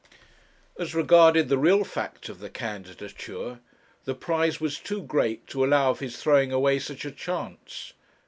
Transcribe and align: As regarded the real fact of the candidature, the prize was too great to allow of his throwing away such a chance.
As 0.79 0.95
regarded 0.95 1.47
the 1.47 1.59
real 1.59 1.83
fact 1.83 2.27
of 2.27 2.39
the 2.39 2.49
candidature, 2.49 3.59
the 4.05 4.15
prize 4.15 4.59
was 4.59 4.79
too 4.79 5.03
great 5.03 5.45
to 5.49 5.63
allow 5.63 5.91
of 5.91 5.99
his 5.99 6.17
throwing 6.17 6.51
away 6.51 6.79
such 6.79 7.05
a 7.05 7.11
chance. 7.11 7.93